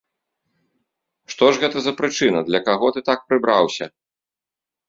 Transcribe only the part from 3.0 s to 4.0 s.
так прыбраўся?